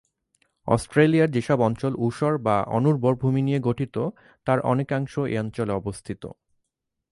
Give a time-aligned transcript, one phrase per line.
[0.67, 3.95] অস্ট্রেলিয়ার যেসব অঞ্চল ঊষর বা অনুর্বর ভূমি নিয়ে গঠিত
[4.47, 6.23] তার অনেকাংশ এ অঞ্চলে অবস্থিত।